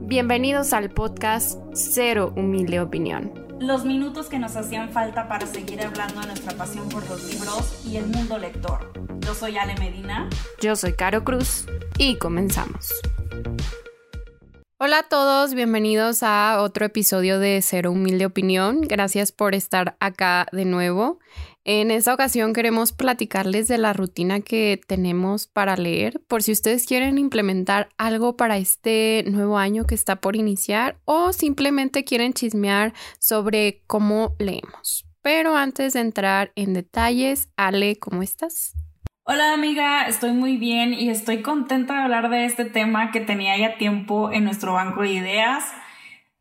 [0.00, 3.32] Bienvenidos al podcast Cero Humilde Opinión.
[3.60, 7.86] Los minutos que nos hacían falta para seguir hablando de nuestra pasión por los libros
[7.86, 8.92] y el mundo lector.
[9.20, 10.28] Yo soy Ale Medina.
[10.60, 11.66] Yo soy Caro Cruz
[11.98, 12.92] y comenzamos.
[14.78, 18.80] Hola a todos, bienvenidos a otro episodio de Cero Humilde Opinión.
[18.80, 21.20] Gracias por estar acá de nuevo.
[21.64, 26.86] En esta ocasión queremos platicarles de la rutina que tenemos para leer, por si ustedes
[26.86, 32.94] quieren implementar algo para este nuevo año que está por iniciar o simplemente quieren chismear
[33.20, 35.06] sobre cómo leemos.
[35.22, 38.72] Pero antes de entrar en detalles, Ale, ¿cómo estás?
[39.22, 43.56] Hola amiga, estoy muy bien y estoy contenta de hablar de este tema que tenía
[43.56, 45.62] ya tiempo en nuestro banco de ideas.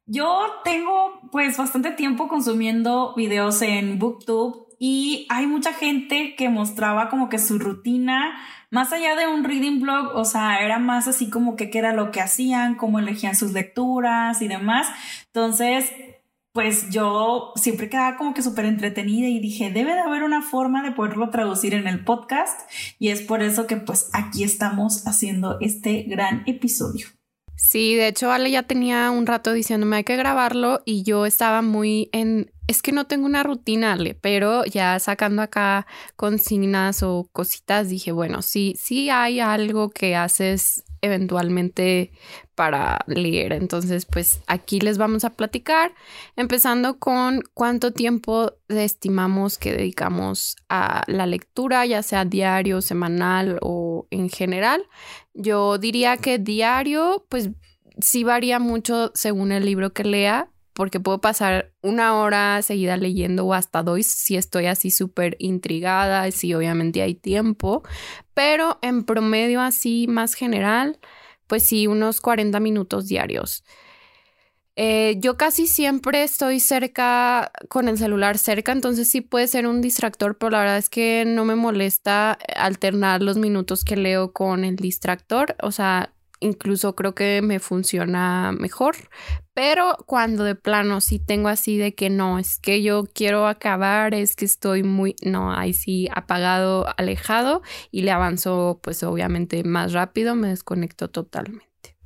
[0.07, 7.07] Yo tengo pues bastante tiempo consumiendo videos en BookTube y hay mucha gente que mostraba
[7.09, 8.35] como que su rutina,
[8.71, 11.93] más allá de un reading blog, o sea, era más así como que qué era
[11.93, 14.87] lo que hacían, cómo elegían sus lecturas y demás.
[15.27, 15.91] Entonces,
[16.51, 20.81] pues yo siempre quedaba como que súper entretenida y dije, debe de haber una forma
[20.81, 25.59] de poderlo traducir en el podcast y es por eso que pues aquí estamos haciendo
[25.61, 27.05] este gran episodio.
[27.63, 31.61] Sí, de hecho Ale ya tenía un rato diciéndome hay que grabarlo y yo estaba
[31.61, 37.29] muy en es que no tengo una rutina, Ale, pero ya sacando acá consignas o
[37.31, 42.11] cositas, dije, bueno, sí, sí hay algo que haces eventualmente
[42.55, 43.53] para leer.
[43.53, 45.93] Entonces, pues aquí les vamos a platicar,
[46.35, 54.07] empezando con cuánto tiempo estimamos que dedicamos a la lectura, ya sea diario, semanal o
[54.11, 54.83] en general.
[55.33, 57.49] Yo diría que diario, pues
[57.99, 60.49] sí varía mucho según el libro que lea,
[60.81, 66.31] porque puedo pasar una hora seguida leyendo o hasta dos si estoy así súper intrigada,
[66.31, 67.83] si obviamente hay tiempo,
[68.33, 70.97] pero en promedio así más general,
[71.45, 73.63] pues sí, unos 40 minutos diarios.
[74.75, 79.81] Eh, yo casi siempre estoy cerca con el celular cerca, entonces sí puede ser un
[79.81, 84.65] distractor, pero la verdad es que no me molesta alternar los minutos que leo con
[84.65, 85.55] el distractor.
[85.61, 88.95] O sea, incluso creo que me funciona mejor.
[89.53, 94.13] Pero cuando de plano sí tengo así de que no, es que yo quiero acabar,
[94.13, 99.93] es que estoy muy, no, ahí sí apagado, alejado y le avanzo pues obviamente más
[99.93, 101.97] rápido, me desconecto totalmente.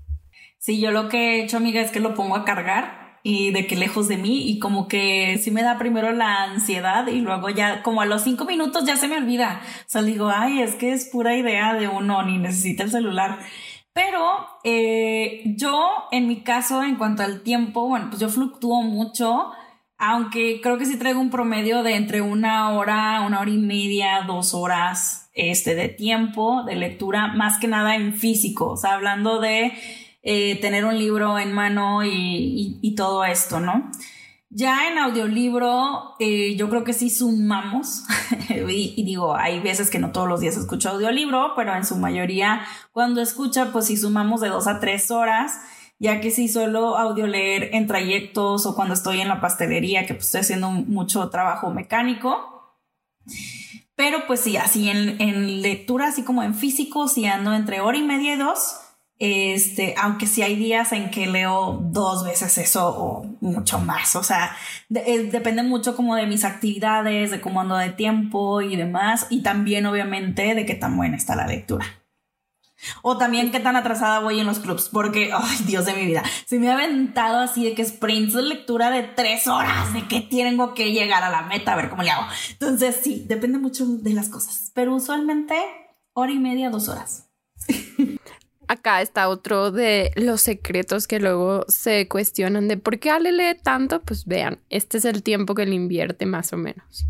[0.59, 3.65] Sí, yo lo que he hecho, amiga, es que lo pongo a cargar y de
[3.65, 7.49] que lejos de mí y como que sí me da primero la ansiedad y luego
[7.49, 9.61] ya como a los cinco minutos ya se me olvida.
[9.63, 13.39] O sea, digo, ay, es que es pura idea de uno, ni necesita el celular.
[13.95, 19.53] Pero eh, yo, en mi caso, en cuanto al tiempo, bueno, pues yo fluctúo mucho,
[19.97, 24.23] aunque creo que sí traigo un promedio de entre una hora, una hora y media,
[24.27, 29.39] dos horas este, de tiempo de lectura, más que nada en físico, o sea, hablando
[29.39, 29.71] de
[30.23, 33.91] eh, tener un libro en mano y, y todo esto, ¿no?
[34.57, 38.05] Ya en audiolibro, eh, yo creo que sí sumamos,
[38.69, 42.61] y, digo, hay veces que no todos los días escucho audiolibro, pero en su mayoría
[42.93, 45.59] cuando escucha, pues sí sumamos de dos a tres horas,
[45.99, 50.13] ya que sí suelo audio leer en trayectos o cuando estoy en la pastelería, que
[50.13, 52.79] pues estoy haciendo mucho trabajo mecánico.
[53.97, 57.97] Pero pues sí, así en, en lectura, así como en físico, sí ando entre hora
[57.97, 58.84] y media y dos
[59.17, 64.15] este, aunque sí hay días en que leo dos veces eso o mucho más.
[64.15, 64.55] O sea,
[64.93, 69.27] eh, depende mucho como de mis actividades, de cómo ando de tiempo y demás.
[69.29, 71.85] Y también, obviamente, de qué tan buena está la lectura.
[73.01, 76.23] O también qué tan atrasada voy en los clubs, porque, ay, Dios de mi vida,
[76.45, 80.21] se me ha aventado así de que sprints de lectura de tres horas, de que
[80.21, 82.27] tengo que llegar a la meta, a ver cómo le hago.
[82.51, 85.55] Entonces, sí, depende mucho de las cosas, pero usualmente
[86.13, 87.29] hora y media, dos horas.
[88.67, 93.57] acá está otro de los secretos que luego se cuestionan de por qué Ale lee
[93.61, 94.01] tanto.
[94.01, 97.05] Pues vean, este es el tiempo que le invierte más o menos.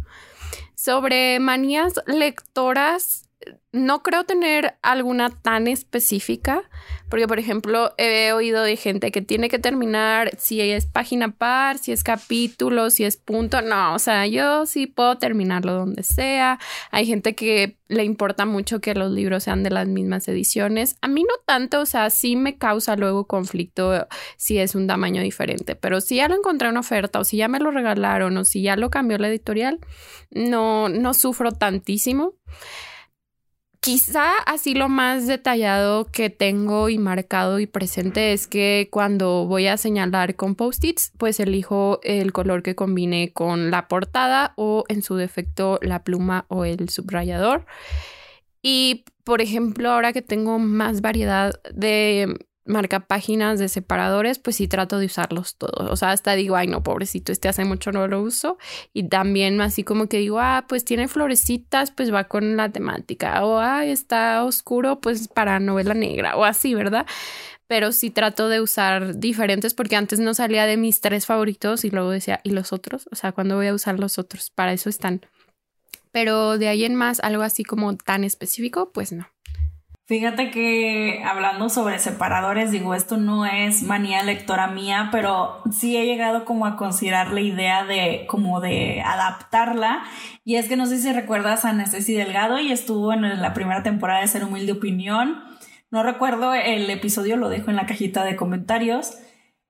[0.76, 3.25] Sobre manías lectoras,
[3.72, 6.64] no creo tener alguna tan específica,
[7.10, 11.78] porque por ejemplo he oído de gente que tiene que terminar si es página par,
[11.78, 16.58] si es capítulo, si es punto, no, o sea, yo sí puedo terminarlo donde sea.
[16.90, 20.96] Hay gente que le importa mucho que los libros sean de las mismas ediciones.
[21.02, 24.08] A mí no tanto, o sea, sí me causa luego conflicto
[24.38, 27.50] si es un tamaño diferente, pero si ya lo encontré en oferta o si ya
[27.50, 29.80] me lo regalaron o si ya lo cambió la editorial,
[30.32, 32.36] no, no sufro tantísimo.
[33.86, 39.68] Quizá así lo más detallado que tengo y marcado y presente es que cuando voy
[39.68, 45.04] a señalar con post-its, pues elijo el color que combine con la portada o en
[45.04, 47.68] su defecto la pluma o el subrayador.
[48.64, 54.68] Y por ejemplo, ahora que tengo más variedad de marca páginas de separadores, pues sí
[54.68, 55.90] trato de usarlos todos.
[55.92, 58.58] O sea, hasta digo, ay no, pobrecito, este hace mucho no lo uso.
[58.94, 63.46] Y también así como que digo, ah, pues tiene florecitas, pues va con la temática.
[63.46, 66.36] O, ah, está oscuro, pues para novela negra.
[66.38, 67.06] O así, ¿verdad?
[67.68, 71.90] Pero sí trato de usar diferentes porque antes no salía de mis tres favoritos y
[71.92, 73.08] luego decía, ¿y los otros?
[73.12, 74.50] O sea, ¿cuándo voy a usar los otros?
[74.52, 75.22] Para eso están.
[76.12, 79.28] Pero de ahí en más, algo así como tan específico, pues no.
[80.08, 86.06] Fíjate que hablando sobre separadores, digo, esto no es manía lectora mía, pero sí he
[86.06, 90.04] llegado como a considerar la idea de como de adaptarla.
[90.44, 93.82] Y es que no sé si recuerdas a Necesi Delgado y estuvo en la primera
[93.82, 95.44] temporada de Ser Humilde Opinión.
[95.90, 99.18] No recuerdo el episodio, lo dejo en la cajita de comentarios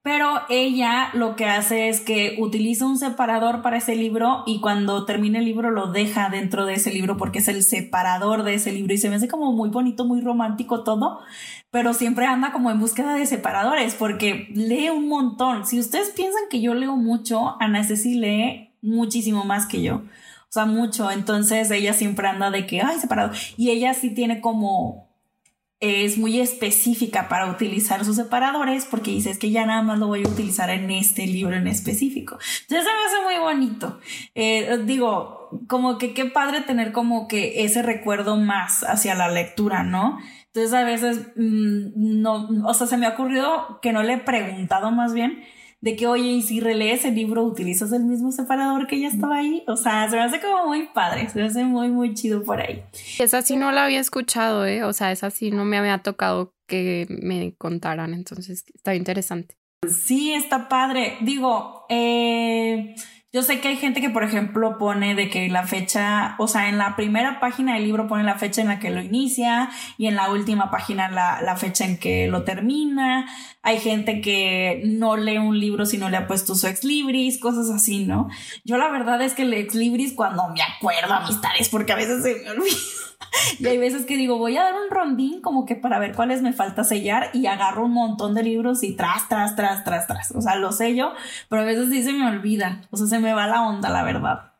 [0.05, 5.03] pero ella lo que hace es que utiliza un separador para ese libro y cuando
[5.03, 8.71] termina el libro lo deja dentro de ese libro porque es el separador de ese
[8.71, 11.21] libro y se me hace como muy bonito, muy romántico todo,
[11.71, 15.65] pero siempre anda como en búsqueda de separadores porque lee un montón.
[15.65, 19.95] Si ustedes piensan que yo leo mucho, Ana Ceci lee muchísimo más que yo.
[19.95, 21.09] O sea, mucho.
[21.09, 23.31] Entonces ella siempre anda de que, ay, separado.
[23.57, 25.04] Y ella sí tiene como
[25.85, 30.23] es muy específica para utilizar sus separadores porque dices que ya nada más lo voy
[30.23, 32.37] a utilizar en este libro en específico.
[32.61, 33.99] Entonces se me hace muy bonito.
[34.33, 39.83] Eh, digo, como que qué padre tener como que ese recuerdo más hacia la lectura,
[39.83, 40.19] ¿no?
[40.47, 44.17] Entonces a veces mm, no, o sea, se me ha ocurrido que no le he
[44.17, 45.43] preguntado más bien
[45.85, 49.37] de que, oye, y si relees el libro, utilizas el mismo separador que ya estaba
[49.37, 49.63] ahí.
[49.67, 52.59] O sea, se me hace como muy padre, se me hace muy, muy chido por
[52.59, 52.83] ahí.
[53.19, 54.83] Esa sí no la había escuchado, ¿eh?
[54.83, 59.57] O sea, esa sí no me había tocado que me contaran, entonces está interesante.
[59.87, 61.17] Sí, está padre.
[61.21, 62.95] Digo, eh
[63.35, 66.69] yo sé que hay gente que, por ejemplo, pone de que la fecha, o sea,
[66.69, 70.07] en la primera página del libro pone la fecha en la que lo inicia y
[70.07, 73.27] en la última página la, la fecha en que lo termina.
[73.65, 77.39] Hay gente que no lee un libro si no le ha puesto su ex libris,
[77.39, 78.29] cosas así, ¿no?
[78.63, 82.21] Yo la verdad es que el ex libris cuando me acuerdo amistades, porque a veces
[82.21, 82.75] se me olvida.
[83.59, 86.43] y hay veces que digo, voy a dar un rondín como que para ver cuáles
[86.43, 90.31] me falta sellar y agarro un montón de libros y tras, tras, tras, tras, tras.
[90.35, 91.13] O sea, lo sello,
[91.49, 92.81] pero a veces sí se me olvida.
[92.91, 94.51] O sea, se me va la onda, la verdad.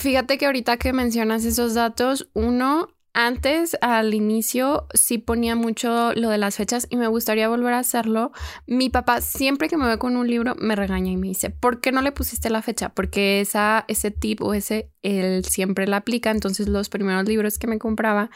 [0.00, 6.28] Fíjate que ahorita que mencionas esos datos, uno, antes, al inicio, sí ponía mucho lo
[6.28, 8.32] de las fechas y me gustaría volver a hacerlo.
[8.66, 11.80] Mi papá, siempre que me ve con un libro, me regaña y me dice, ¿por
[11.80, 12.90] qué no le pusiste la fecha?
[12.90, 16.30] Porque esa, ese tip o ese, él siempre la aplica.
[16.30, 18.30] Entonces, los primeros libros que me compraba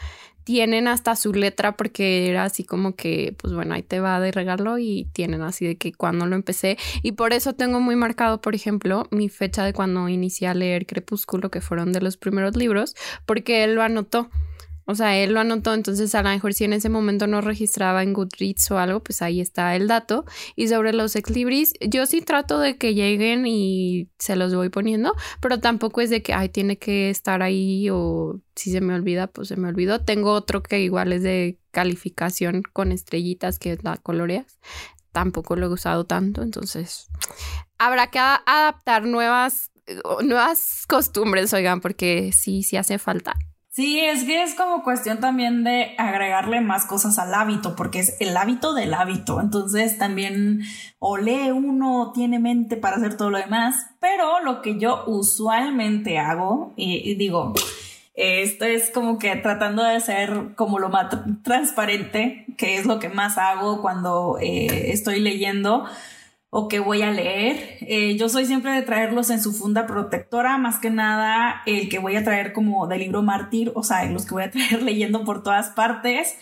[0.45, 4.31] tienen hasta su letra porque era así como que, pues bueno, ahí te va de
[4.31, 6.77] regalo y tienen así de que cuando lo empecé.
[7.01, 10.85] Y por eso tengo muy marcado, por ejemplo, mi fecha de cuando inicié a leer
[10.85, 12.95] Crepúsculo, que fueron de los primeros libros,
[13.25, 14.29] porque él lo anotó.
[14.87, 18.03] O sea, él lo anotó, entonces a lo mejor si en ese momento no registraba
[18.03, 20.25] en Goodreads o algo, pues ahí está el dato.
[20.55, 21.31] Y sobre los ex
[21.81, 26.21] yo sí trato de que lleguen y se los voy poniendo, pero tampoco es de
[26.21, 30.01] que, ay, tiene que estar ahí o si se me olvida, pues se me olvidó.
[30.01, 34.59] Tengo otro que igual es de calificación con estrellitas, que la coloreas.
[35.11, 37.07] Tampoco lo he usado tanto, entonces
[37.77, 39.71] habrá que adaptar nuevas,
[40.23, 43.35] nuevas costumbres, oigan, porque sí, sí hace falta.
[43.75, 48.15] Sí, es que es como cuestión también de agregarle más cosas al hábito, porque es
[48.21, 49.41] el hábito del hábito.
[49.41, 50.61] Entonces también
[50.97, 53.75] o lee uno, tiene mente para hacer todo lo demás.
[53.99, 57.53] Pero lo que yo usualmente hago, y, digo,
[58.13, 61.07] esto es como que tratando de ser como lo más
[61.43, 65.83] transparente, que es lo que más hago cuando eh, estoy leyendo
[66.57, 67.79] o que voy a leer.
[67.81, 71.99] Eh, yo soy siempre de traerlos en su funda protectora, más que nada el que
[71.99, 75.25] voy a traer como del libro mártir, o sea, los que voy a traer leyendo
[75.25, 76.37] por todas partes.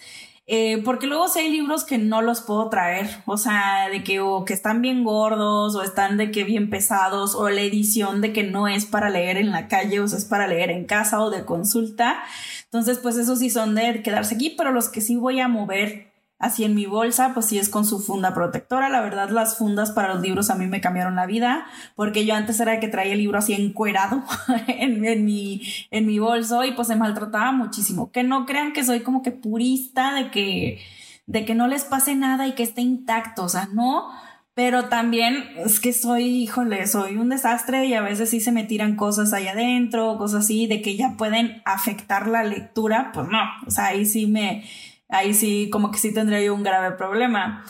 [0.45, 4.19] Eh, porque luego si hay libros que no los puedo traer, o sea, de que
[4.19, 8.33] o que están bien gordos o están de que bien pesados o la edición de
[8.33, 11.21] que no es para leer en la calle, o sea, es para leer en casa
[11.21, 12.21] o de consulta.
[12.65, 16.12] Entonces, pues esos sí son de quedarse aquí, pero los que sí voy a mover
[16.43, 18.89] Así en mi bolsa, pues sí es con su funda protectora.
[18.89, 22.35] La verdad, las fundas para los libros a mí me cambiaron la vida, porque yo
[22.35, 24.21] antes era que traía el libro así encuerado
[24.67, 28.11] en, en, mi, en mi bolso y pues se maltrataba muchísimo.
[28.11, 30.81] Que no crean que soy como que purista de que,
[31.27, 34.09] de que no les pase nada y que esté intacto, o sea, no.
[34.53, 38.65] Pero también es que soy, híjole, soy un desastre y a veces sí se me
[38.65, 43.39] tiran cosas ahí adentro, cosas así, de que ya pueden afectar la lectura, pues no,
[43.65, 44.65] o sea, ahí sí me,
[45.13, 47.63] ahí sí, como que sí tendría yo un grave problema.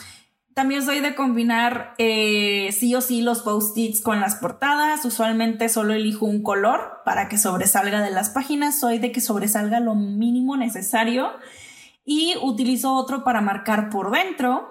[0.53, 5.03] También soy de combinar eh, sí o sí los post-its con las portadas.
[5.03, 8.79] Usualmente solo elijo un color para que sobresalga de las páginas.
[8.79, 11.31] Soy de que sobresalga lo mínimo necesario.
[12.05, 14.69] Y utilizo otro para marcar por dentro.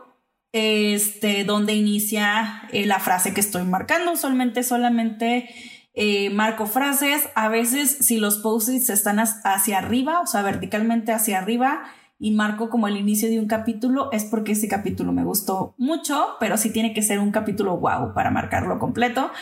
[0.52, 4.12] este, donde inicia eh, la frase que estoy marcando.
[4.12, 5.48] Usualmente solamente
[5.94, 7.28] eh, marco frases.
[7.34, 11.82] A veces si los post-its están hacia arriba, o sea, verticalmente hacia arriba,
[12.22, 16.36] y marco como el inicio de un capítulo, es porque ese capítulo me gustó mucho,
[16.38, 19.32] pero sí tiene que ser un capítulo wow para marcarlo completo.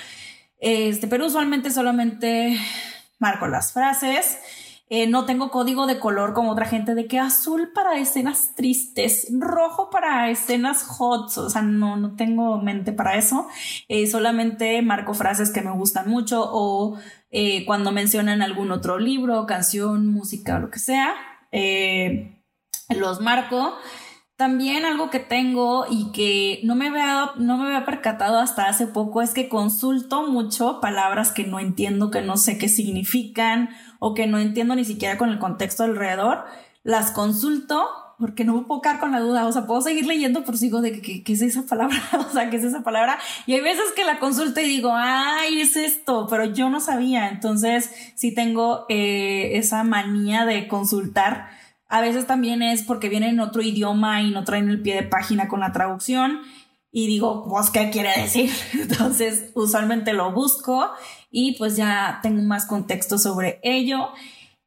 [0.61, 2.59] Este, pero usualmente solamente
[3.19, 4.39] marco las frases.
[4.89, 9.29] Eh, no tengo código de color como otra gente de que azul para escenas tristes,
[9.31, 13.47] rojo para escenas hot, o sea, no, no tengo mente para eso.
[13.89, 16.99] Eh, solamente marco frases que me gustan mucho o
[17.31, 21.15] eh, cuando mencionan algún otro libro, canción, música o lo que sea,
[22.97, 23.75] los marco.
[24.37, 29.21] También algo que tengo y que no me, había, no me percatado hasta hace poco
[29.21, 33.69] es que consulto mucho palabras que no entiendo, que no sé qué significan
[33.99, 36.45] o que no entiendo ni siquiera con el contexto alrededor.
[36.85, 37.87] Las consulto
[38.21, 39.47] porque no puedo quedar con la duda.
[39.47, 41.99] O sea, puedo seguir leyendo por sigo de qué es esa palabra.
[42.29, 43.19] o sea, qué es esa palabra.
[43.47, 47.29] Y hay veces que la consulto y digo, ay, es esto, pero yo no sabía.
[47.29, 51.60] Entonces, sí tengo eh, esa manía de consultar
[51.91, 55.03] a veces también es porque viene en otro idioma y no traen el pie de
[55.03, 56.41] página con la traducción
[56.93, 58.51] y digo, pues, ¿qué quiere decir?
[58.73, 60.89] Entonces, usualmente lo busco
[61.31, 64.09] y pues ya tengo más contexto sobre ello.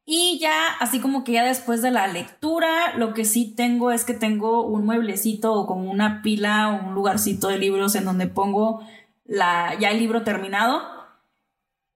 [0.06, 4.04] Y ya, así como que ya después de la lectura, lo que sí tengo es
[4.04, 8.26] que tengo un mueblecito o como una pila o un lugarcito de libros en donde
[8.26, 8.86] pongo
[9.24, 10.82] la, ya el libro terminado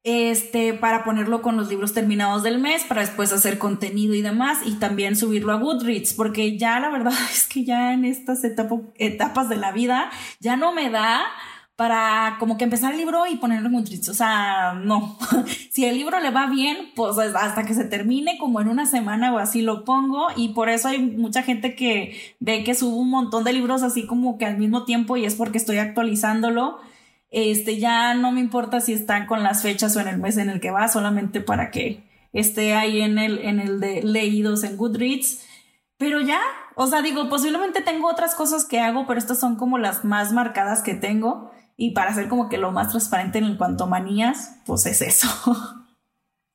[0.09, 4.59] este, para ponerlo con los libros terminados del mes, para después hacer contenido y demás,
[4.65, 9.49] y también subirlo a Goodreads, porque ya la verdad es que ya en estas etapas
[9.49, 10.11] de la vida
[10.41, 11.23] ya no me da
[11.77, 15.17] para como que empezar el libro y ponerlo en Goodreads, o sea, no,
[15.71, 19.33] si el libro le va bien, pues hasta que se termine, como en una semana
[19.33, 23.11] o así lo pongo, y por eso hay mucha gente que ve que subo un
[23.11, 26.79] montón de libros así como que al mismo tiempo y es porque estoy actualizándolo
[27.31, 30.51] este, ya no me importa si están con las fechas o en el mes en
[30.51, 34.77] el que va, solamente para que esté ahí en el, en el de leídos en
[34.77, 35.45] Goodreads.
[35.99, 36.41] Pero ya,
[36.77, 40.33] o sea, digo, posiblemente tengo otras cosas que hago, pero estas son como las más
[40.33, 41.51] marcadas que tengo.
[41.77, 45.29] Y para ser como que lo más transparente en cuanto a manías, pues es eso.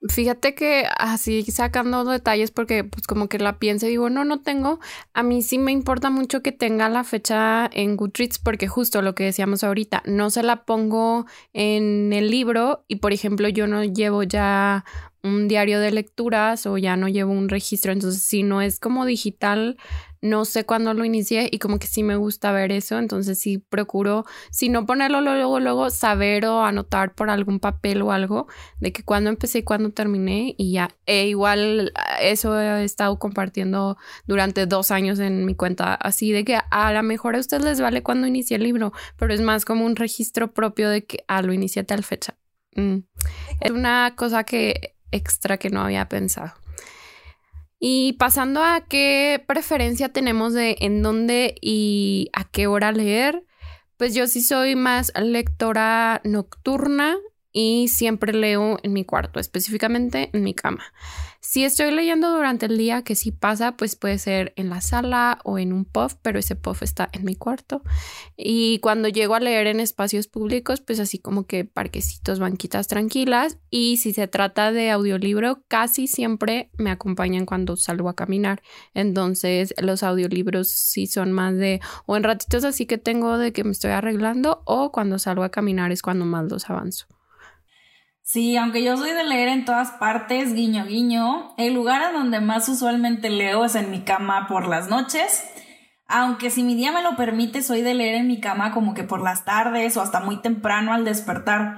[0.10, 4.42] Fíjate que así sacando detalles porque pues como que la pienso y digo, no, no
[4.42, 4.82] tengo.
[5.14, 9.16] A mí sí me importa mucho que tenga la fecha en Goodreads porque justo lo
[9.16, 13.82] que decíamos ahorita, no se la pongo en el libro y por ejemplo yo no
[13.84, 14.84] llevo ya
[15.24, 19.06] un diario de lecturas o ya no llevo un registro, entonces si no es como
[19.06, 19.78] digital,
[20.22, 23.58] no sé cuándo lo inicié y como que sí me gusta ver eso, entonces sí
[23.58, 28.48] procuro, si no ponerlo luego, luego saber o anotar por algún papel o algo
[28.80, 30.90] de que cuándo empecé y cuándo terminé y ya.
[31.06, 36.58] E igual eso he estado compartiendo durante dos años en mi cuenta, así de que
[36.70, 39.86] a lo mejor a ustedes les vale cuando inicié el libro, pero es más como
[39.86, 42.38] un registro propio de que, ah, lo inicié tal fecha.
[42.76, 43.00] Mm.
[43.60, 46.54] Es una cosa que extra que no había pensado.
[47.80, 53.44] Y pasando a qué preferencia tenemos de en dónde y a qué hora leer,
[53.98, 57.18] pues yo sí soy más lectora nocturna
[57.52, 60.84] y siempre leo en mi cuarto, específicamente en mi cama.
[61.54, 65.38] Si estoy leyendo durante el día, que sí pasa, pues puede ser en la sala
[65.44, 67.84] o en un puff, pero ese puff está en mi cuarto.
[68.36, 73.60] Y cuando llego a leer en espacios públicos, pues así como que parquecitos, banquitas tranquilas.
[73.70, 78.64] Y si se trata de audiolibro, casi siempre me acompañan cuando salgo a caminar.
[78.96, 83.64] Entonces los audiolibros sí son más de, o en ratitos así que tengo de que
[83.64, 87.06] me estoy arreglando, o cuando salgo a caminar es cuando más los avanzo.
[88.34, 92.40] Sí, aunque yo soy de leer en todas partes, guiño, guiño, el lugar en donde
[92.40, 95.48] más usualmente leo es en mi cama por las noches.
[96.08, 99.04] Aunque si mi día me lo permite, soy de leer en mi cama como que
[99.04, 101.78] por las tardes o hasta muy temprano al despertar.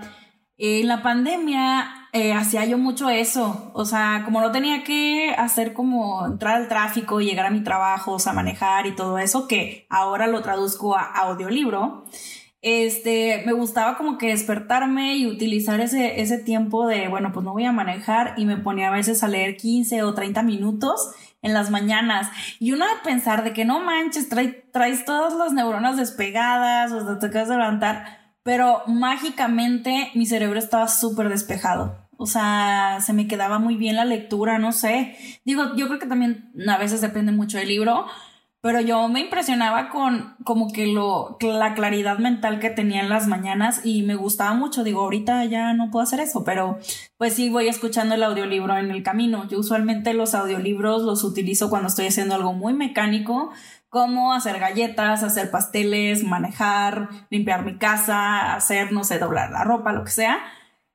[0.57, 5.73] En la pandemia eh, hacía yo mucho eso, o sea, como no tenía que hacer
[5.73, 9.49] como entrar al tráfico y llegar a mi trabajo, o sea, manejar y todo eso,
[9.49, 12.05] que ahora lo traduzco a audiolibro
[12.65, 17.53] este, me gustaba como que despertarme y utilizar ese, ese tiempo de, bueno, pues no
[17.53, 21.11] voy a manejar y me ponía a veces a leer 15 o 30 minutos
[21.43, 22.27] en las mañanas.
[22.59, 27.27] Y uno de pensar de que no manches, traes todas las neuronas despegadas o te
[27.27, 32.09] acabas de levantar, pero mágicamente mi cerebro estaba súper despejado.
[32.17, 35.15] O sea, se me quedaba muy bien la lectura, no sé.
[35.43, 38.07] Digo, yo creo que también a veces depende mucho del libro,
[38.65, 43.27] pero yo me impresionaba con como que lo, la claridad mental que tenía en las
[43.27, 44.83] mañanas y me gustaba mucho.
[44.83, 46.79] Digo, ahorita ya no puedo hacer eso, pero
[47.15, 49.47] pues sí voy escuchando el audiolibro en el camino.
[49.47, 53.51] Yo usualmente los audiolibros los utilizo cuando estoy haciendo algo muy mecánico,
[53.87, 59.93] como hacer galletas, hacer pasteles, manejar, limpiar mi casa, hacer, no sé, doblar la ropa,
[59.93, 60.39] lo que sea.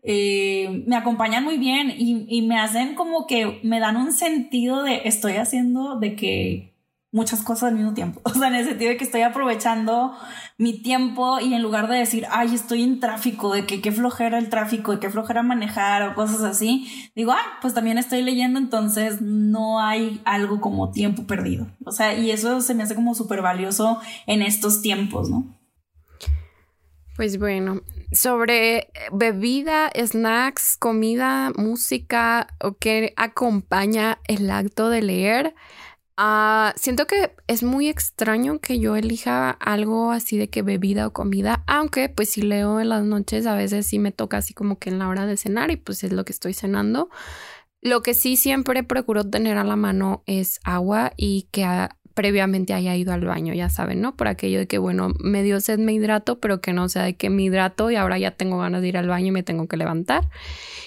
[0.03, 4.83] Eh, me acompañan muy bien y, y, me hacen como que me dan un sentido
[4.83, 6.70] de estoy haciendo de que
[7.13, 8.21] muchas cosas al mismo tiempo.
[8.31, 10.17] O sea, en el sentido de que estoy aprovechando
[10.57, 14.39] mi tiempo y en lugar de decir, ay, estoy en tráfico, de que qué flojera
[14.39, 18.59] el tráfico, de qué flojera manejar o cosas así, digo, ah, pues también estoy leyendo,
[18.59, 21.67] entonces no hay algo como tiempo perdido.
[21.85, 25.61] O sea, y eso se me hace como súper valioso en estos tiempos, ¿no?
[27.17, 35.55] Pues bueno, sobre bebida, snacks, comida, música o qué acompaña el acto de leer.
[36.23, 41.15] Ah, siento que es muy extraño que yo elija algo así de que bebida o
[41.15, 44.79] comida, aunque pues si leo en las noches a veces sí me toca así como
[44.79, 47.09] que en la hora de cenar y pues es lo que estoy cenando.
[47.81, 52.95] Lo que sí siempre procuro tener a la mano es agua y que previamente haya
[52.97, 54.15] ido al baño, ya saben, ¿no?
[54.15, 57.17] Por aquello de que, bueno, me dio sed, me hidrato, pero que no sea de
[57.17, 59.69] que me hidrato y ahora ya tengo ganas de ir al baño y me tengo
[59.69, 60.29] que levantar.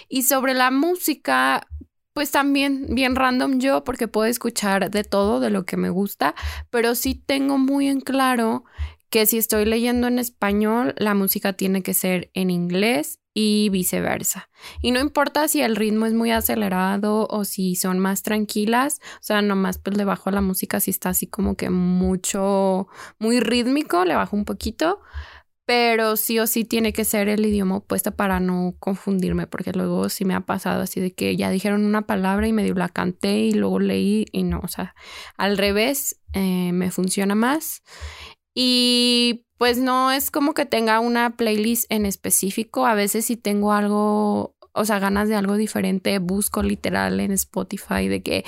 [0.09, 1.65] Y sobre la música,
[2.13, 6.36] pues también bien random yo porque puedo escuchar de todo, de lo que me gusta,
[6.70, 8.63] pero sí tengo muy en claro
[9.10, 14.50] que si estoy leyendo en español, la música tiene que ser en inglés y viceversa.
[14.82, 19.24] Y no importa si el ritmo es muy acelerado o si son más tranquilas, o
[19.24, 22.88] sea, nomás pues le bajo la música si está así como que mucho,
[23.20, 25.00] muy rítmico, le bajo un poquito,
[25.65, 30.10] pero sí o sí tiene que ser el idioma opuesto para no confundirme, porque luego
[30.10, 33.38] sí me ha pasado así de que ya dijeron una palabra y medio la canté
[33.38, 34.96] y luego leí y no, o sea,
[35.38, 37.84] al revés eh, me funciona más.
[38.53, 43.72] Y pues no es como que tenga una playlist en específico, a veces si tengo
[43.72, 48.43] algo, o sea, ganas de algo diferente, busco literal en Spotify de que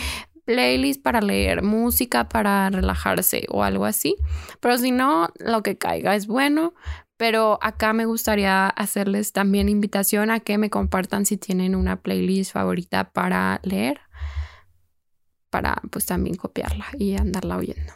[0.45, 4.15] playlist para leer, música para relajarse o algo así.
[4.60, 6.74] Pero si no, lo que caiga es bueno.
[7.17, 12.53] Pero acá me gustaría hacerles también invitación a que me compartan si tienen una playlist
[12.53, 14.01] favorita para leer,
[15.50, 17.94] para pues también copiarla y andarla oyendo.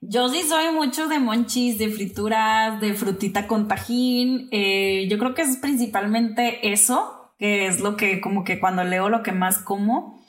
[0.00, 4.48] Yo sí soy mucho de monchis, de frituras, de frutita con tajín.
[4.52, 9.08] Eh, yo creo que es principalmente eso, que es lo que como que cuando leo
[9.08, 10.22] lo que más como.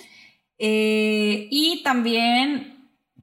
[0.57, 2.78] Eh, y también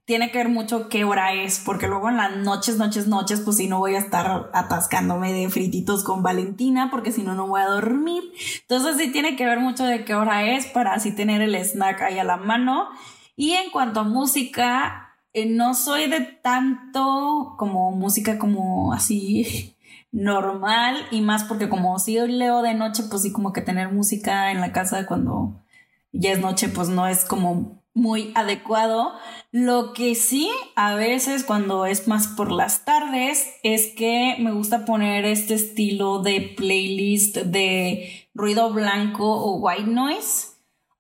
[0.07, 3.57] tiene que ver mucho qué hora es, porque luego en las noches, noches, noches, pues
[3.57, 7.61] si no voy a estar atascándome de frititos con Valentina, porque si no, no voy
[7.61, 8.23] a dormir.
[8.63, 12.03] Entonces sí tiene que ver mucho de qué hora es para así tener el snack
[12.03, 12.89] ahí a la mano.
[13.35, 19.75] Y en cuanto a música, eh, no soy de tanto como música como así
[20.13, 24.53] normal y más porque como si leo de noche, pues sí como que tener música
[24.53, 25.65] en la casa cuando
[26.13, 29.15] ya es noche, pues no es como muy adecuado.
[29.51, 34.85] Lo que sí, a veces cuando es más por las tardes, es que me gusta
[34.85, 40.56] poner este estilo de playlist de ruido blanco o white noise.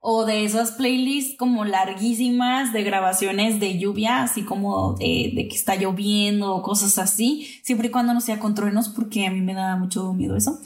[0.08, 5.74] O de esas playlists como larguísimas de grabaciones de lluvia, así como de, que está
[5.74, 9.52] lloviendo o cosas así, siempre y cuando no sea con truenos, porque a mí me
[9.52, 10.60] da mucho miedo eso.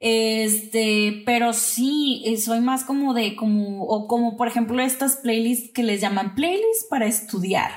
[0.00, 5.70] Este, pero sí, eh, soy más como de, como, o como por ejemplo estas playlists
[5.70, 7.70] que les llaman playlists para estudiar,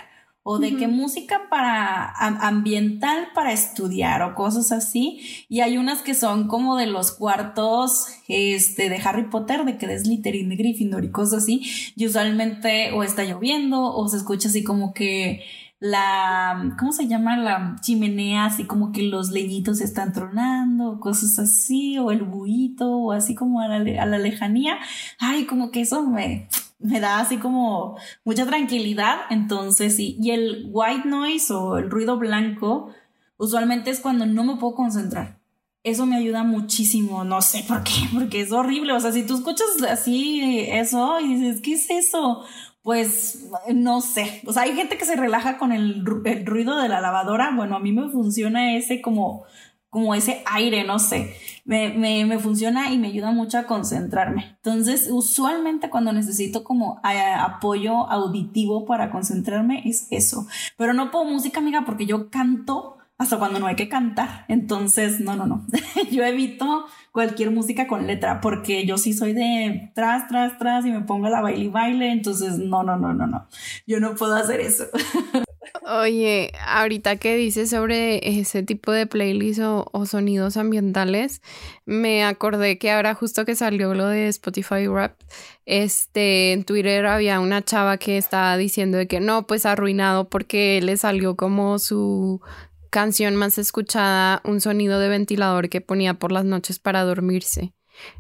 [0.46, 5.46] o de que música para ambiental para estudiar, o cosas así.
[5.48, 9.86] Y hay unas que son como de los cuartos, este, de Harry Potter, de que
[9.86, 11.64] es Slytherin de Gryffindor y cosas así.
[11.96, 15.44] Y usualmente o está lloviendo, o se escucha así como que
[15.80, 17.38] la, ¿cómo se llama?
[17.38, 23.12] La chimenea, así como que los leñitos están tronando, cosas así, o el buito, o
[23.14, 24.78] así como a la, a la lejanía.
[25.20, 26.48] Ay, como que eso me,
[26.84, 29.22] me da así como mucha tranquilidad.
[29.30, 32.90] Entonces, sí, y el white noise o el ruido blanco,
[33.38, 35.40] usualmente es cuando no me puedo concentrar.
[35.84, 38.94] Eso me ayuda muchísimo, no sé por qué, porque es horrible.
[38.94, 42.44] O sea, si tú escuchas así eso y dices, ¿qué es eso?
[42.84, 47.00] pues no sé, o sea, hay gente que se relaja con el, ruido de la
[47.00, 49.46] lavadora, bueno, a mí me funciona ese como,
[49.94, 54.56] como ese aire, no sé, me, me, me funciona y me ayuda mucho a concentrarme.
[54.56, 61.60] Entonces, usualmente cuando necesito como apoyo auditivo para concentrarme es eso, pero no puedo música,
[61.60, 64.46] amiga, porque yo canto hasta cuando no hay que cantar.
[64.48, 65.68] Entonces, no, no, no.
[66.12, 70.92] yo evito cualquier música con letra porque yo sí soy de tras, tras, tras y
[70.92, 72.12] me pongo la baile y baile.
[72.12, 73.48] Entonces, no, no, no, no, no.
[73.86, 74.86] Yo no puedo hacer eso.
[75.86, 81.42] Oye, ahorita que dices sobre ese tipo de playlists o, sonidos ambientales,
[81.86, 85.20] me acordé que ahora justo que salió lo de Spotify Rap,
[85.66, 90.82] este, en Twitter había una chava que estaba diciendo de que no, pues arruinado porque
[90.82, 92.42] le salió como su
[92.90, 97.74] canción más escuchada un sonido de ventilador que ponía por las noches para dormirse.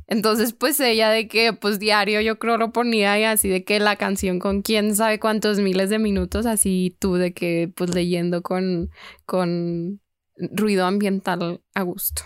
[0.07, 3.79] Entonces, pues ella de que, pues diario yo creo lo ponía y así de que
[3.79, 8.41] la canción con quién sabe cuántos miles de minutos, así tú de que, pues leyendo
[8.41, 8.89] con,
[9.25, 9.99] con
[10.37, 12.23] ruido ambiental a gusto.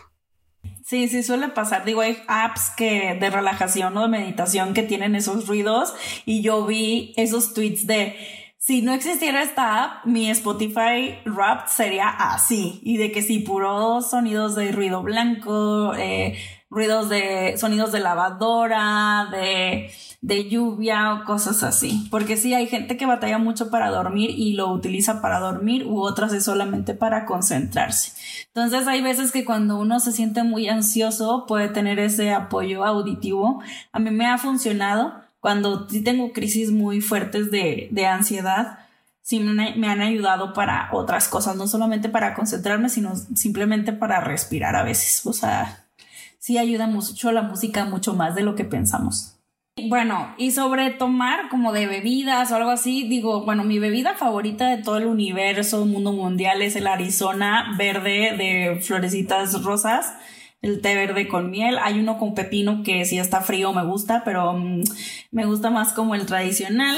[0.83, 1.85] Sí, sí suele pasar.
[1.85, 5.93] Digo, hay apps que de relajación o de meditación que tienen esos ruidos
[6.25, 8.15] y yo vi esos tweets de
[8.57, 14.09] si no existiera esta app, mi Spotify Wrapped sería así y de que sí, puros
[14.09, 16.37] sonidos de ruido blanco, eh,
[16.69, 19.91] ruidos de sonidos de lavadora, de,
[20.21, 22.07] de lluvia o cosas así.
[22.09, 26.01] Porque sí, hay gente que batalla mucho para dormir y lo utiliza para dormir u
[26.01, 28.13] otras es solamente para concentrarse.
[28.47, 33.61] Entonces hay veces que cuando uno se siente muy ansioso puede tener ese apoyo auditivo.
[33.91, 38.79] A mí me ha funcionado cuando sí tengo crisis muy fuertes de, de ansiedad
[39.27, 44.77] sí me han ayudado para otras cosas, no solamente para concentrarme, sino simplemente para respirar
[44.77, 45.25] a veces.
[45.25, 45.83] O sea,
[46.39, 49.37] sí ayuda mucho la música, mucho más de lo que pensamos.
[49.89, 54.69] Bueno, y sobre tomar como de bebidas o algo así, digo, bueno, mi bebida favorita
[54.69, 60.13] de todo el universo, mundo mundial, es el Arizona verde de florecitas rosas,
[60.61, 61.77] el té verde con miel.
[61.81, 64.83] Hay uno con pepino que si está frío me gusta, pero mm,
[65.31, 66.97] me gusta más como el tradicional.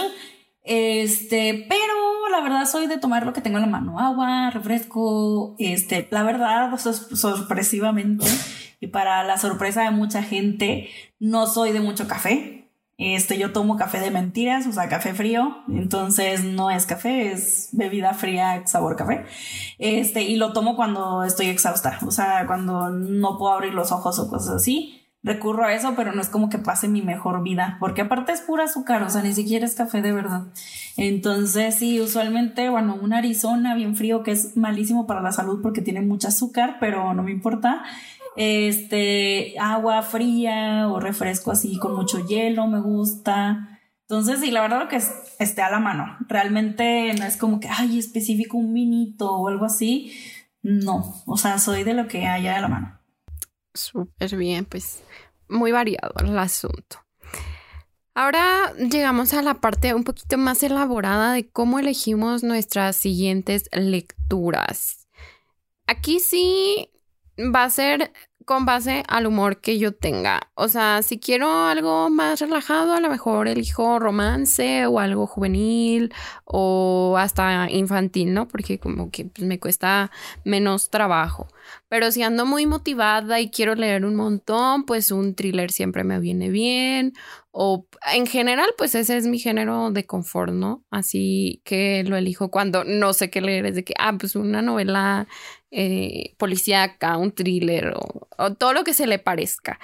[0.64, 5.56] Este, pero la verdad soy de tomar lo que tengo en la mano, agua, refresco,
[5.58, 8.26] este, la verdad, sorpresivamente
[8.80, 12.59] y para la sorpresa de mucha gente, no soy de mucho café.
[13.00, 17.70] Este, yo tomo café de mentiras, o sea, café frío, entonces no es café, es
[17.72, 19.24] bebida fría, sabor café.
[19.78, 24.20] Este, y lo tomo cuando estoy exhausta, o sea, cuando no puedo abrir los ojos
[24.20, 24.98] o cosas así.
[25.22, 28.42] Recurro a eso, pero no es como que pase mi mejor vida, porque aparte es
[28.42, 30.48] pura azúcar, o sea, ni siquiera es café de verdad.
[30.98, 35.82] Entonces, sí, usualmente, bueno, un Arizona bien frío que es malísimo para la salud porque
[35.82, 37.84] tiene mucho azúcar, pero no me importa
[38.42, 43.82] este, agua fría o refresco así con mucho hielo me gusta.
[44.04, 46.16] Entonces, sí, la verdad lo que es, esté a la mano.
[46.30, 50.18] Realmente no es como que, ay, específico un vinito o algo así.
[50.62, 53.00] No, o sea, soy de lo que haya a la mano.
[53.74, 55.04] Súper bien, pues
[55.50, 57.06] muy variado el asunto.
[58.16, 65.10] Ahora llegamos a la parte un poquito más elaborada de cómo elegimos nuestras siguientes lecturas.
[65.88, 66.90] Aquí sí
[67.40, 68.12] va a ser
[68.50, 70.50] con base al humor que yo tenga.
[70.56, 76.12] O sea, si quiero algo más relajado, a lo mejor elijo romance o algo juvenil
[76.46, 78.48] o hasta infantil, ¿no?
[78.48, 80.10] Porque como que pues, me cuesta
[80.46, 81.48] menos trabajo.
[81.88, 86.20] Pero si ando muy motivada y quiero leer un montón, pues un thriller siempre me
[86.20, 87.14] viene bien.
[87.52, 90.84] O en general, pues ese es mi género de confort, ¿no?
[90.92, 93.66] Así que lo elijo cuando no sé qué leer.
[93.66, 95.28] Es de que, ah, pues una novela
[95.72, 99.80] eh, policíaca, un thriller o, todo lo que se le parezca.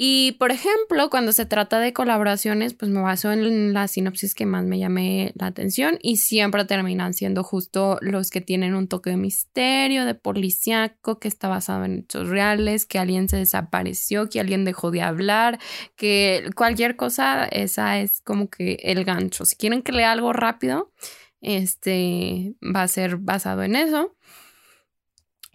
[0.00, 4.46] Y por ejemplo, cuando se trata de colaboraciones, pues me baso en la sinopsis que
[4.46, 9.10] más me llame la atención y siempre terminan siendo justo los que tienen un toque
[9.10, 14.38] de misterio, de policíaco, que está basado en hechos reales, que alguien se desapareció, que
[14.38, 15.58] alguien dejó de hablar,
[15.96, 19.44] que cualquier cosa, esa es como que el gancho.
[19.46, 20.92] Si quieren que lea algo rápido,
[21.40, 24.14] este va a ser basado en eso.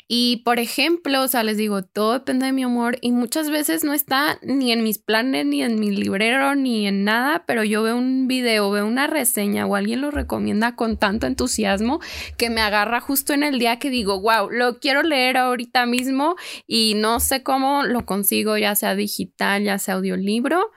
[0.08, 3.84] Y por ejemplo, o sea, les digo, todo depende de mi humor y muchas veces
[3.84, 7.84] no está ni en mis planes, ni en mi librero, ni en nada, pero yo
[7.84, 12.00] veo un video, veo una reseña o alguien lo recomienda con tanto entusiasmo
[12.38, 16.36] que me agarra justo en el día que digo, wow, lo quiero leer ahorita mismo
[16.68, 20.72] y no sé cómo lo consigo, ya sea digital, ya sea audiolibro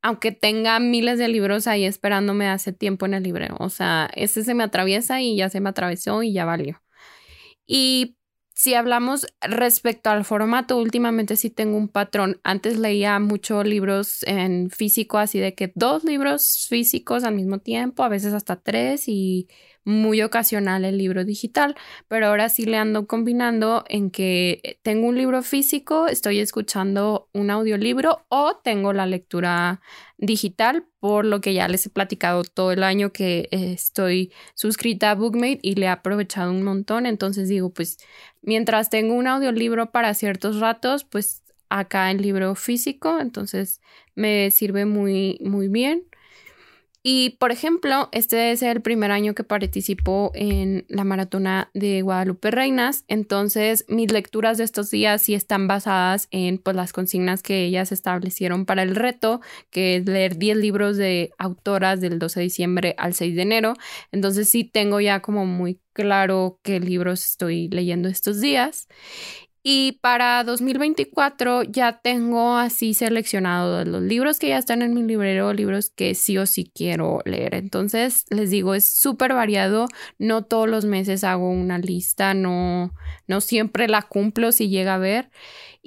[0.00, 3.56] aunque tenga miles de libros ahí esperándome hace tiempo en el librero.
[3.58, 6.80] O sea, ese se me atraviesa y ya se me atravesó y ya valió.
[7.66, 8.17] Y
[8.58, 12.40] si hablamos respecto al formato, últimamente sí tengo un patrón.
[12.42, 18.02] Antes leía muchos libros en físico, así de que dos libros físicos al mismo tiempo,
[18.02, 19.46] a veces hasta tres y
[19.88, 21.74] muy ocasional el libro digital,
[22.08, 27.50] pero ahora sí le ando combinando en que tengo un libro físico, estoy escuchando un
[27.50, 29.80] audiolibro o tengo la lectura
[30.18, 35.14] digital, por lo que ya les he platicado todo el año que estoy suscrita a
[35.14, 37.96] Bookmate y le he aprovechado un montón, entonces digo, pues
[38.42, 43.80] mientras tengo un audiolibro para ciertos ratos, pues acá el libro físico, entonces
[44.14, 46.07] me sirve muy muy bien.
[47.02, 52.50] Y por ejemplo, este es el primer año que participo en la maratona de Guadalupe
[52.50, 57.64] Reinas, entonces mis lecturas de estos días sí están basadas en pues, las consignas que
[57.64, 62.44] ellas establecieron para el reto, que es leer 10 libros de autoras del 12 de
[62.44, 63.74] diciembre al 6 de enero.
[64.10, 68.88] Entonces sí tengo ya como muy claro qué libros estoy leyendo estos días.
[69.70, 75.52] Y para 2024 ya tengo así seleccionado los libros que ya están en mi librero,
[75.52, 77.54] libros que sí o sí quiero leer.
[77.54, 79.86] Entonces, les digo, es súper variado.
[80.18, 82.94] No todos los meses hago una lista, no,
[83.26, 85.28] no siempre la cumplo si llega a ver.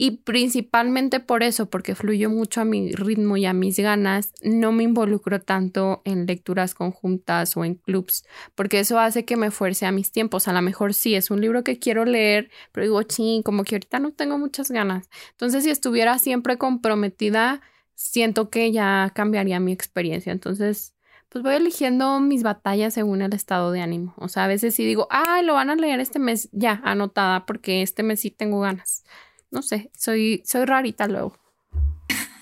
[0.03, 4.71] Y principalmente por eso, porque fluyo mucho a mi ritmo y a mis ganas, no
[4.71, 9.85] me involucro tanto en lecturas conjuntas o en clubs, porque eso hace que me fuerce
[9.85, 10.47] a mis tiempos.
[10.47, 13.75] A lo mejor sí es un libro que quiero leer, pero digo, sí, como que
[13.75, 15.07] ahorita no tengo muchas ganas.
[15.33, 17.61] Entonces, si estuviera siempre comprometida,
[17.93, 20.31] siento que ya cambiaría mi experiencia.
[20.31, 20.95] Entonces,
[21.29, 24.15] pues voy eligiendo mis batallas según el estado de ánimo.
[24.17, 27.45] O sea, a veces sí digo, ay, lo van a leer este mes, ya, anotada,
[27.45, 29.03] porque este mes sí tengo ganas
[29.51, 31.37] no sé, soy, soy rarita luego.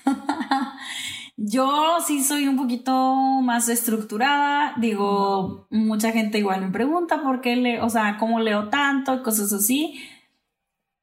[1.36, 4.74] Yo sí soy un poquito más estructurada.
[4.78, 9.52] Digo, mucha gente igual me pregunta por qué le, o sea, cómo leo tanto, cosas
[9.52, 10.00] así.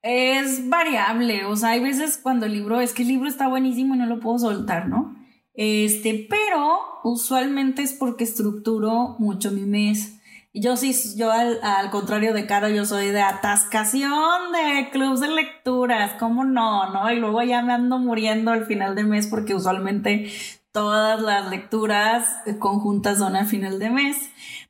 [0.03, 3.95] Es variable, o sea, hay veces cuando el libro, es que el libro está buenísimo
[3.95, 5.15] y no lo puedo soltar, ¿no?
[5.55, 10.16] Este, pero usualmente es porque estructuro mucho mi mes.
[10.59, 16.13] Yo sí, yo al, contrario de Caro, yo soy de atascación de clubs de lecturas,
[16.17, 16.89] ¿cómo no?
[16.91, 17.11] ¿No?
[17.11, 20.31] Y luego ya me ando muriendo al final de mes porque usualmente
[20.71, 22.25] todas las lecturas
[22.57, 24.17] conjuntas son al final de mes.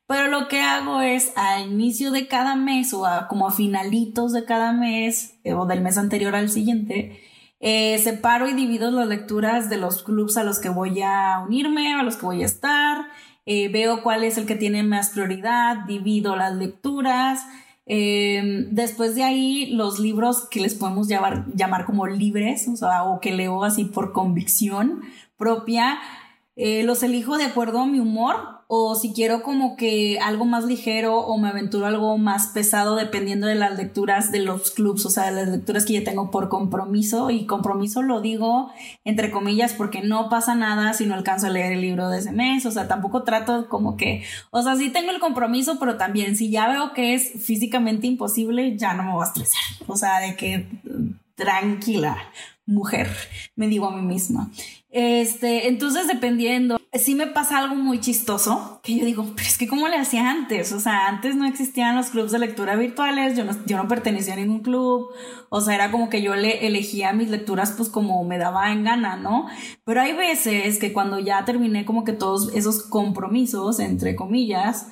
[0.06, 4.44] Pero lo que hago es a inicio de cada mes o como a finalitos de
[4.44, 7.20] cada mes eh, o del mes anterior al siguiente,
[7.60, 11.94] eh, separo y divido las lecturas de los clubs a los que voy a unirme,
[11.94, 13.06] a los que voy a estar
[13.50, 17.46] eh, veo cuál es el que tiene más prioridad, divido las lecturas.
[17.86, 23.04] Eh, después de ahí, los libros que les podemos llamar, llamar como libres, o sea,
[23.04, 25.00] o que leo así por convicción
[25.38, 25.98] propia,
[26.60, 30.64] eh, los elijo de acuerdo a mi humor o si quiero como que algo más
[30.64, 35.10] ligero o me aventuro algo más pesado dependiendo de las lecturas de los clubs, o
[35.10, 38.72] sea, las lecturas que yo tengo por compromiso y compromiso lo digo
[39.04, 42.32] entre comillas porque no pasa nada si no alcanzo a leer el libro de ese
[42.32, 46.34] mes, o sea, tampoco trato como que, o sea, sí tengo el compromiso, pero también
[46.34, 50.18] si ya veo que es físicamente imposible, ya no me voy a estresar, o sea,
[50.18, 50.66] de que
[51.36, 52.18] tranquila,
[52.66, 53.08] mujer,
[53.54, 54.50] me digo a mí misma.
[54.90, 59.68] Este, entonces dependiendo, sí me pasa algo muy chistoso, que yo digo, pero es que
[59.68, 60.72] ¿cómo le hacía antes?
[60.72, 64.32] O sea, antes no existían los clubes de lectura virtuales, yo no, yo no pertenecía
[64.32, 65.10] a ningún club,
[65.50, 68.84] o sea, era como que yo le elegía mis lecturas pues como me daba en
[68.84, 69.46] gana, ¿no?
[69.84, 74.86] Pero hay veces que cuando ya terminé como que todos esos compromisos, entre comillas,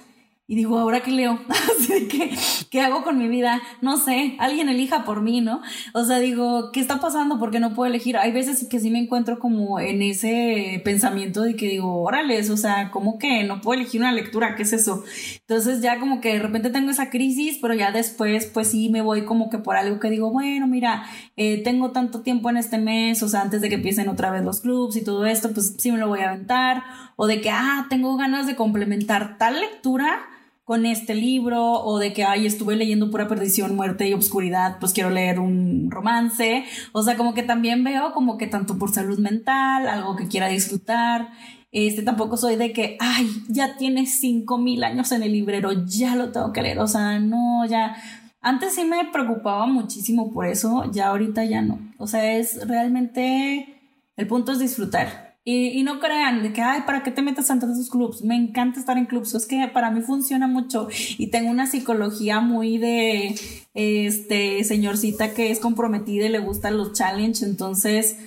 [0.48, 1.40] y digo, ¿ahora qué leo?
[2.08, 2.30] ¿qué,
[2.70, 3.60] ¿qué hago con mi vida?
[3.80, 5.60] No sé, alguien elija por mí, ¿no?
[5.92, 7.40] O sea, digo, ¿qué está pasando?
[7.40, 8.16] Porque no puedo elegir.
[8.16, 12.56] Hay veces que sí me encuentro como en ese pensamiento de que digo, órale, o
[12.56, 14.54] sea, ¿cómo que no puedo elegir una lectura?
[14.54, 15.02] ¿Qué es eso?
[15.40, 19.02] Entonces ya como que de repente tengo esa crisis, pero ya después pues sí me
[19.02, 21.06] voy como que por algo que digo, bueno, mira,
[21.36, 24.44] eh, tengo tanto tiempo en este mes, o sea, antes de que empiecen otra vez
[24.44, 26.84] los clubs y todo esto, pues sí me lo voy a aventar.
[27.16, 30.20] O de que, ah, tengo ganas de complementar tal lectura
[30.66, 34.92] con este libro o de que, ay, estuve leyendo pura perdición, muerte y obscuridad, pues
[34.92, 36.64] quiero leer un romance.
[36.90, 40.48] O sea, como que también veo como que tanto por salud mental, algo que quiera
[40.48, 41.30] disfrutar.
[41.70, 46.16] Este, tampoco soy de que, ay, ya tiene cinco mil años en el librero, ya
[46.16, 46.80] lo tengo que leer.
[46.80, 47.96] O sea, no, ya.
[48.40, 51.78] Antes sí me preocupaba muchísimo por eso, ya ahorita ya no.
[51.98, 53.78] O sea, es realmente,
[54.16, 55.25] el punto es disfrutar.
[55.48, 58.24] Y, no crean de que, ay, ¿para qué te metes en esos clubs?
[58.24, 59.32] Me encanta estar en clubs.
[59.32, 63.36] Es que para mí funciona mucho y tengo una psicología muy de,
[63.72, 67.44] este, señorcita que es comprometida y le gustan los challenges.
[67.44, 68.18] Entonces,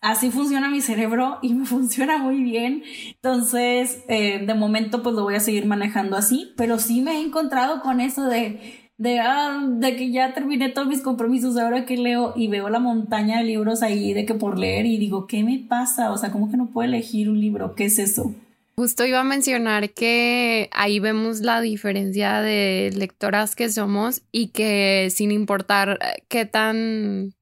[0.00, 2.82] así funciona mi cerebro y me funciona muy bien.
[3.14, 6.52] Entonces, eh, de momento, pues lo voy a seguir manejando así.
[6.56, 10.88] Pero sí me he encontrado con eso de de, ah, de que ya terminé todos
[10.88, 14.58] mis compromisos, ahora que leo y veo la montaña de libros ahí de que por
[14.58, 16.12] leer y digo, ¿qué me pasa?
[16.12, 17.74] O sea, ¿cómo que no puedo elegir un libro?
[17.74, 18.34] ¿Qué es eso?
[18.76, 25.08] Justo iba a mencionar que ahí vemos la diferencia de lectoras que somos y que
[25.10, 27.32] sin importar qué tan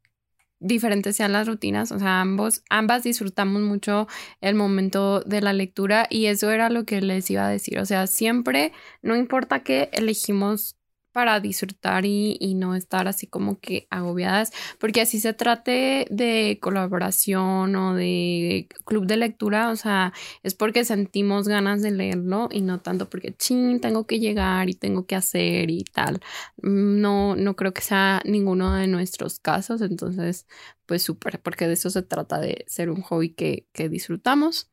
[0.60, 4.06] diferentes sean las rutinas, o sea, ambos, ambas disfrutamos mucho
[4.40, 7.84] el momento de la lectura y eso era lo que les iba a decir, o
[7.84, 10.76] sea, siempre, no importa que elegimos
[11.14, 16.58] para disfrutar y, y, no estar así como que agobiadas, porque así se trate de
[16.60, 22.62] colaboración o de club de lectura, o sea, es porque sentimos ganas de leerlo y
[22.62, 26.20] no tanto porque, ching, tengo que llegar y tengo que hacer y tal.
[26.60, 30.48] No, no creo que sea ninguno de nuestros casos, entonces,
[30.84, 34.68] pues súper, porque de eso se trata de ser un hobby que, que disfrutamos.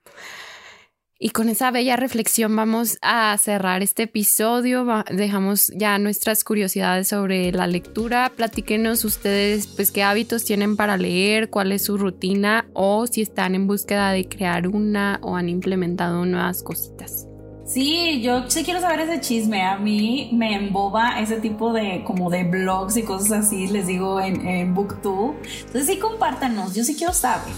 [1.24, 4.88] Y con esa bella reflexión vamos a cerrar este episodio.
[5.12, 8.32] Dejamos ya nuestras curiosidades sobre la lectura.
[8.36, 13.54] Platíquenos ustedes pues qué hábitos tienen para leer, cuál es su rutina o si están
[13.54, 17.28] en búsqueda de crear una o han implementado nuevas cositas.
[17.68, 19.62] Sí, yo sí quiero saber ese chisme.
[19.62, 24.20] A mí me emboba ese tipo de como de blogs y cosas así, les digo
[24.20, 25.36] en, en Booktube.
[25.68, 27.54] Entonces sí compártanos, yo sí quiero saber.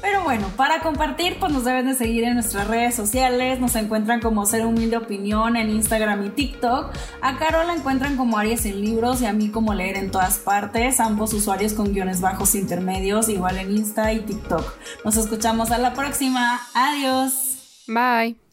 [0.00, 3.60] Pero bueno, para compartir, pues nos deben de seguir en nuestras redes sociales.
[3.60, 6.92] Nos encuentran como Ser Humilde Opinión en Instagram y TikTok.
[7.20, 10.38] A Carol la encuentran como Aries en Libros y a mí como Leer en todas
[10.38, 11.00] partes.
[11.00, 14.64] Ambos usuarios con guiones bajos intermedios, igual en Insta y TikTok.
[15.04, 16.60] Nos escuchamos a la próxima.
[16.74, 17.84] Adiós.
[17.86, 18.49] Bye.